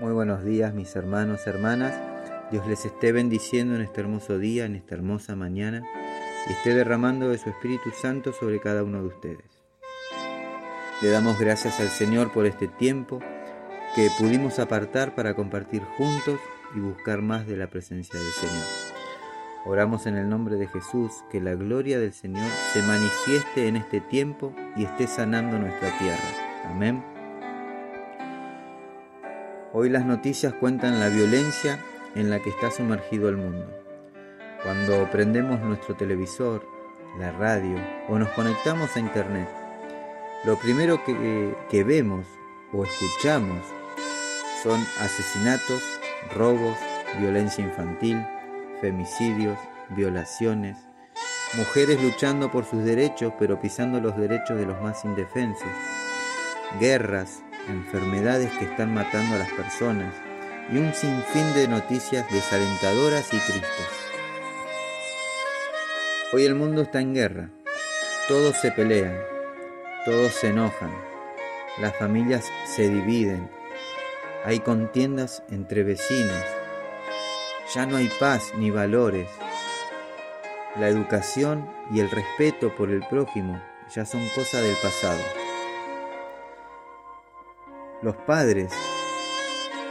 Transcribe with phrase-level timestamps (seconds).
[0.00, 1.92] Muy buenos días mis hermanos, hermanas.
[2.52, 5.82] Dios les esté bendiciendo en este hermoso día, en esta hermosa mañana,
[6.48, 9.64] y esté derramando de su Espíritu Santo sobre cada uno de ustedes.
[11.02, 13.18] Le damos gracias al Señor por este tiempo
[13.96, 16.38] que pudimos apartar para compartir juntos
[16.76, 18.66] y buscar más de la presencia del Señor.
[19.66, 24.00] Oramos en el nombre de Jesús que la gloria del Señor se manifieste en este
[24.00, 26.70] tiempo y esté sanando nuestra tierra.
[26.70, 27.17] Amén.
[29.80, 31.78] Hoy las noticias cuentan la violencia
[32.16, 33.64] en la que está sumergido el mundo.
[34.64, 36.66] Cuando prendemos nuestro televisor,
[37.16, 39.48] la radio o nos conectamos a internet,
[40.44, 42.26] lo primero que, que vemos
[42.72, 43.64] o escuchamos
[44.64, 45.80] son asesinatos,
[46.34, 46.76] robos,
[47.20, 48.20] violencia infantil,
[48.80, 50.76] femicidios, violaciones,
[51.56, 55.70] mujeres luchando por sus derechos pero pisando los derechos de los más indefensos,
[56.80, 60.14] guerras, enfermedades que están matando a las personas
[60.70, 63.86] y un sinfín de noticias desalentadoras y tristes.
[66.32, 67.50] Hoy el mundo está en guerra,
[68.28, 69.16] todos se pelean,
[70.04, 70.92] todos se enojan,
[71.80, 73.48] las familias se dividen,
[74.44, 76.44] hay contiendas entre vecinos,
[77.74, 79.28] ya no hay paz ni valores.
[80.76, 83.60] La educación y el respeto por el prójimo
[83.94, 85.37] ya son cosa del pasado.
[88.00, 88.70] Los padres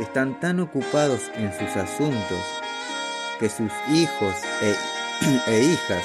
[0.00, 2.40] están tan ocupados en sus asuntos
[3.38, 4.74] que sus hijos e,
[5.46, 6.02] e, hijas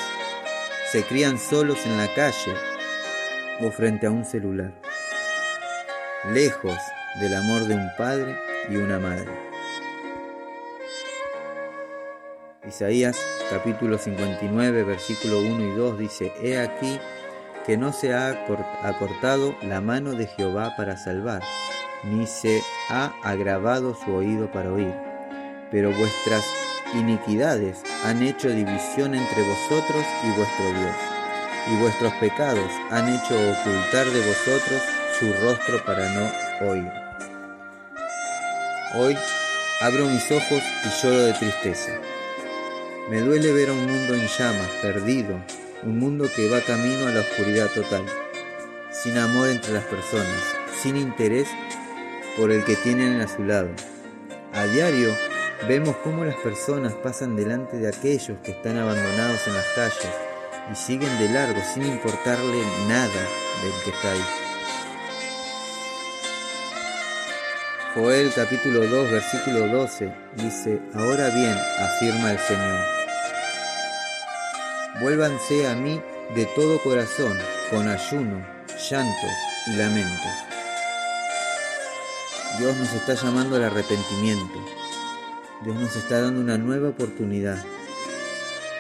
[0.92, 2.54] se crían solos en la calle
[3.62, 4.80] o frente a un celular,
[6.31, 6.78] lejos
[7.20, 8.38] del amor de un padre
[8.70, 9.32] y una madre.
[12.67, 13.17] Isaías
[13.50, 17.00] capítulo 59, versículo 1 y 2 dice, He aquí
[17.66, 18.30] que no se ha
[18.84, 21.42] acortado la mano de Jehová para salvar,
[22.03, 24.94] ni se ha agravado su oído para oír,
[25.71, 26.45] pero vuestras
[26.94, 30.95] iniquidades han hecho división entre vosotros y vuestro Dios,
[31.71, 34.82] y vuestros pecados han hecho ocultar de vosotros
[35.20, 36.92] su rostro para no oír.
[38.95, 39.17] Hoy
[39.82, 41.92] abro mis ojos y lloro de tristeza
[43.10, 45.39] me duele ver a un mundo en llamas, perdido,
[45.83, 48.04] un mundo que va camino a la oscuridad total,
[48.92, 50.44] sin amor entre las personas,
[50.82, 51.48] sin interés
[52.37, 53.70] por el que tienen a su lado.
[54.53, 55.14] A diario
[55.67, 60.11] vemos cómo las personas pasan delante de aquellos que están abandonados en las calles
[60.71, 63.21] y siguen de largo sin importarle nada
[63.64, 64.26] del que está ahí.
[67.95, 72.97] Joel capítulo 2 versículo 12 dice, Ahora bien, afirma el Señor
[74.99, 76.02] Vuélvanse a mí
[76.33, 77.37] de todo corazón,
[77.70, 78.43] con ayuno,
[78.89, 79.27] llanto
[79.67, 80.46] y lamento.
[82.58, 84.60] Dios nos está llamando al arrepentimiento.
[85.64, 87.64] Dios nos está dando una nueva oportunidad.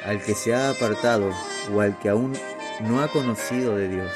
[0.05, 1.31] Al que se ha apartado
[1.73, 2.33] o al que aún
[2.81, 4.11] no ha conocido de Dios,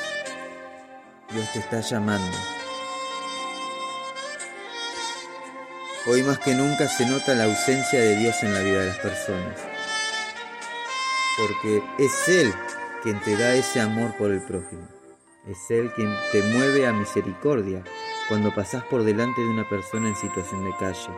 [1.31, 2.37] Dios te está llamando.
[6.07, 8.97] Hoy más que nunca se nota la ausencia de Dios en la vida de las
[8.97, 9.71] personas
[11.37, 12.53] porque es Él
[13.01, 14.87] quien te da ese amor por el prójimo.
[15.47, 17.83] Es Él quien te mueve a misericordia
[18.31, 21.11] cuando pasás por delante de una persona en situación de calle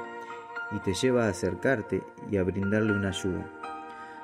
[0.72, 2.02] y te lleva a acercarte
[2.32, 3.48] y a brindarle una ayuda.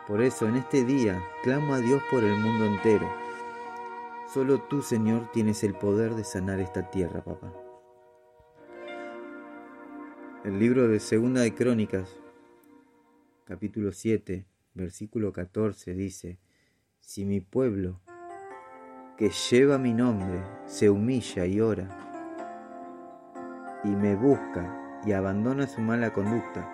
[0.07, 3.07] Por eso en este día clamo a Dios por el mundo entero.
[4.33, 7.53] Solo tú, Señor, tienes el poder de sanar esta tierra, papá.
[10.43, 12.17] El libro de Segunda de Crónicas,
[13.45, 16.39] capítulo 7, versículo 14 dice,
[16.99, 18.01] si mi pueblo,
[19.15, 22.08] que lleva mi nombre, se humilla y ora,
[23.83, 26.67] y me busca y abandona su mala conducta,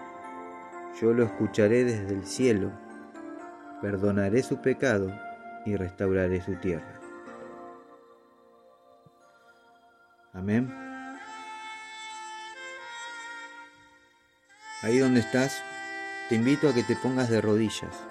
[0.99, 2.71] yo lo escucharé desde el cielo,
[3.81, 5.11] perdonaré su pecado
[5.65, 6.99] y restauraré su tierra.
[10.33, 10.73] Amén.
[14.83, 15.61] Ahí donde estás,
[16.29, 18.03] te invito a que te pongas de rodillas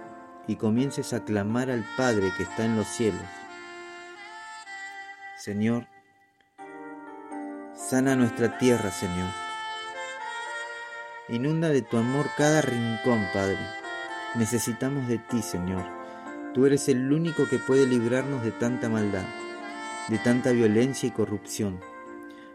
[0.47, 3.23] y comiences a clamar al Padre que está en los cielos.
[5.39, 5.87] Señor,
[7.95, 9.31] sana nuestra tierra, Señor.
[11.29, 13.61] Inunda de tu amor cada rincón, Padre.
[14.35, 15.85] Necesitamos de ti, Señor.
[16.53, 19.23] Tú eres el único que puede librarnos de tanta maldad,
[20.09, 21.79] de tanta violencia y corrupción.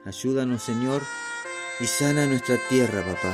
[0.06, 1.04] Ayúdanos, Señor,
[1.80, 3.34] y sana nuestra tierra, papá.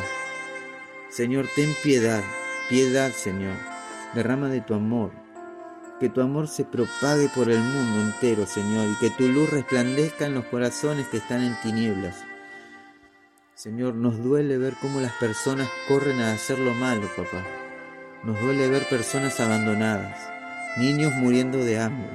[1.09, 2.21] Señor, ten piedad,
[2.69, 3.55] piedad, Señor.
[4.13, 5.24] Derrama de tu amor.
[5.99, 10.25] Que tu amor se propague por el mundo entero, Señor, y que tu luz resplandezca
[10.25, 12.17] en los corazones que están en tinieblas.
[13.53, 17.41] Señor, nos duele ver cómo las personas corren a hacer lo malo, papá.
[18.25, 20.19] Nos duele ver personas abandonadas,
[20.77, 22.11] niños muriendo de hambre.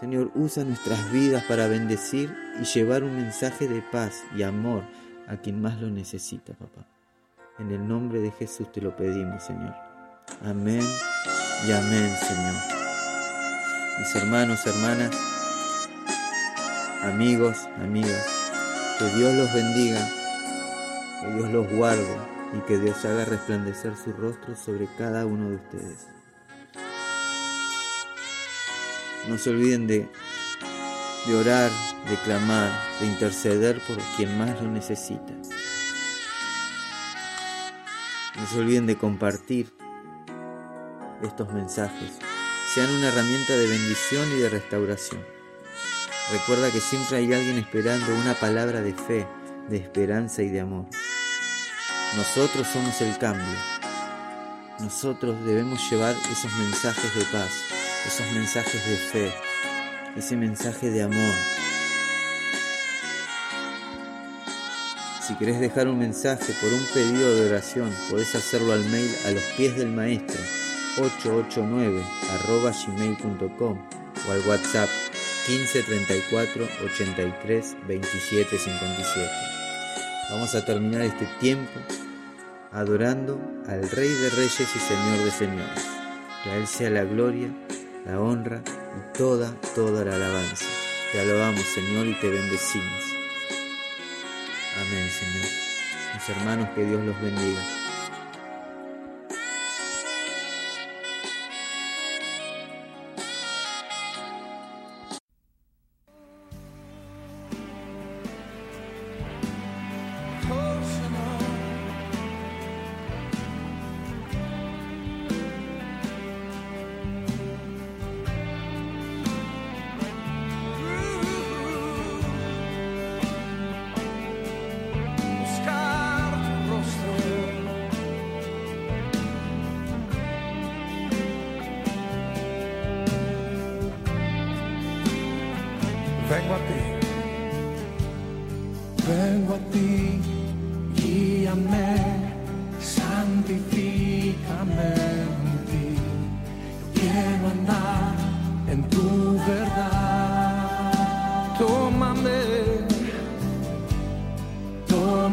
[0.00, 4.84] Señor, usa nuestras vidas para bendecir y llevar un mensaje de paz y amor
[5.28, 6.86] a quien más lo necesita, papá.
[7.58, 9.74] En el nombre de Jesús te lo pedimos, Señor.
[10.42, 10.82] Amén
[11.66, 12.54] y amén, Señor.
[13.98, 15.10] Mis hermanos, hermanas,
[17.02, 18.26] amigos, amigas,
[18.98, 20.08] que Dios los bendiga,
[21.20, 22.16] que Dios los guarde
[22.56, 26.06] y que Dios haga resplandecer su rostro sobre cada uno de ustedes.
[29.28, 30.08] No se olviden de,
[31.26, 31.70] de orar,
[32.08, 35.32] de clamar, de interceder por quien más lo necesita.
[38.36, 39.72] No se olviden de compartir
[41.22, 42.18] estos mensajes.
[42.74, 45.20] Sean una herramienta de bendición y de restauración.
[46.32, 49.26] Recuerda que siempre hay alguien esperando una palabra de fe,
[49.68, 50.86] de esperanza y de amor.
[52.16, 53.58] Nosotros somos el cambio.
[54.80, 57.50] Nosotros debemos llevar esos mensajes de paz,
[58.06, 59.32] esos mensajes de fe,
[60.16, 61.34] ese mensaje de amor.
[65.26, 69.30] Si querés dejar un mensaje por un pedido de oración, podés hacerlo al mail a
[69.30, 70.40] los pies del maestro
[70.98, 72.02] 889
[72.86, 73.78] gmail.com
[74.28, 74.88] o al WhatsApp
[75.46, 79.30] 15 34 83 27 57.
[80.30, 81.80] Vamos a terminar este tiempo
[82.72, 85.86] adorando al Rey de Reyes y Señor de Señores.
[86.44, 87.48] Que a Él sea la gloria,
[88.04, 90.66] la honra y toda, toda la alabanza.
[91.12, 93.02] Te alabamos, Señor, y te bendecimos.
[94.80, 95.48] Amén, Señor.
[96.14, 97.81] Mis hermanos, que Dios los bendiga.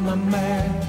[0.09, 0.88] Tómame,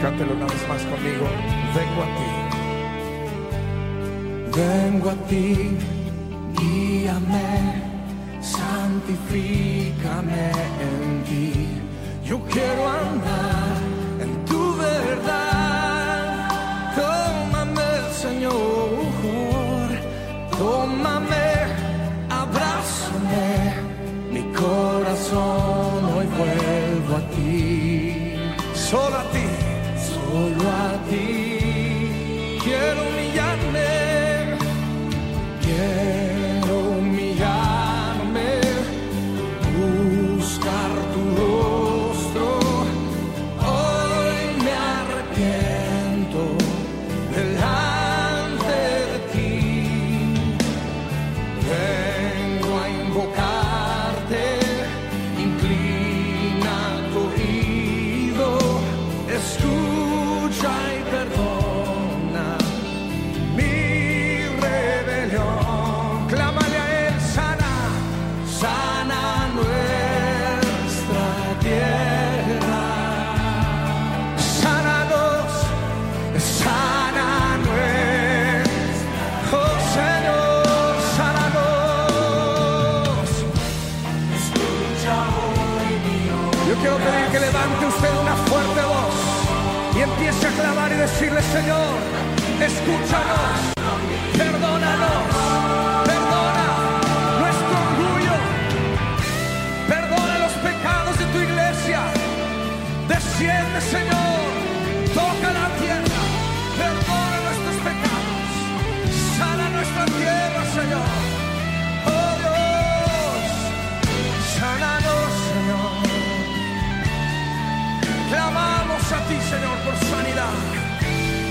[0.00, 1.26] Cántelo una vez más conmigo.
[1.74, 2.30] Vengo a ti.
[4.56, 5.76] Vengo a ti,
[6.58, 7.82] guíame,
[8.40, 10.50] santifícame
[10.88, 11.68] en ti.
[12.24, 13.76] Yo quiero andar
[14.18, 16.48] en tu verdad.
[16.96, 17.88] Tómame,
[18.22, 19.88] Señor,
[20.58, 21.45] tómame,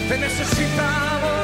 [0.08, 1.35] Te necesitamos.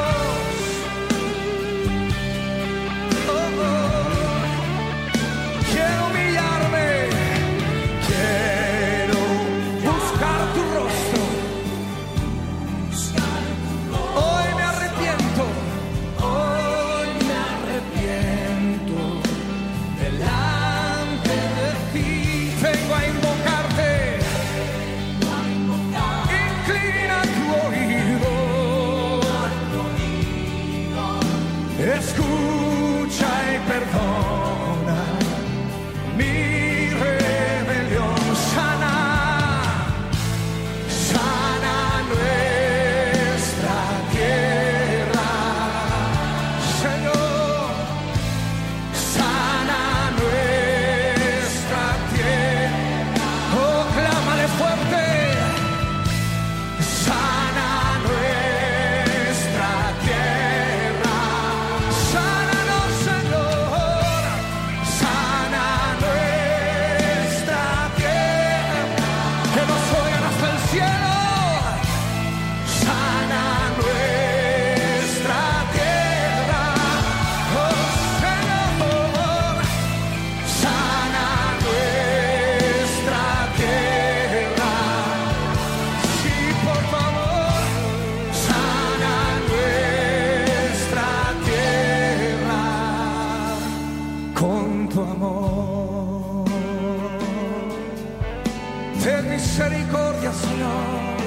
[99.03, 101.17] Ten misericordia, Señor.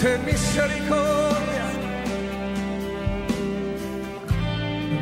[0.00, 1.66] Ten misericordia.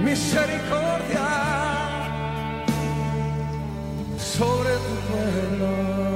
[0.02, 1.28] Misericordia
[4.18, 6.10] sobre tu pueblo.